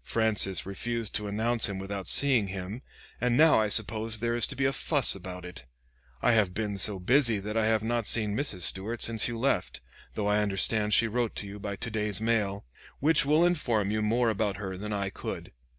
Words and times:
Francis 0.00 0.64
refused 0.64 1.14
to 1.14 1.26
announce 1.26 1.68
him 1.68 1.78
without 1.78 2.06
seeing 2.08 2.46
him, 2.46 2.80
and 3.20 3.36
now 3.36 3.60
I 3.60 3.68
suppose 3.68 4.16
there 4.18 4.34
is 4.34 4.46
to 4.46 4.56
be 4.56 4.64
a 4.64 4.72
fuss 4.72 5.14
about 5.14 5.44
it. 5.44 5.66
I 6.22 6.32
have 6.32 6.54
been 6.54 6.78
so 6.78 6.98
busy 6.98 7.38
that 7.40 7.54
I 7.54 7.66
have 7.66 7.82
not 7.82 8.06
seen 8.06 8.34
Mrs. 8.34 8.62
Stuart 8.62 9.02
since 9.02 9.28
you 9.28 9.38
left, 9.38 9.82
though 10.14 10.26
I 10.28 10.38
understand 10.40 10.94
she 10.94 11.06
wrote 11.06 11.42
you 11.42 11.58
by 11.60 11.76
to 11.76 11.90
day's 11.90 12.18
mail, 12.18 12.64
which 13.00 13.26
will 13.26 13.44
inform 13.44 13.90
you 13.90 14.00
more 14.00 14.30
about 14.30 14.56
her 14.56 14.78
than 14.78 14.94
I 14.94 15.10
could. 15.10 15.52